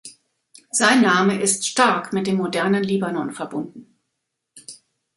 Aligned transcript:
Sein 0.71 1.01
Name 1.03 1.39
ist 1.39 1.67
stark 1.67 2.11
mit 2.11 2.25
dem 2.25 2.37
modernen 2.37 2.83
Libanon 2.83 3.31
verbunden. 3.33 3.99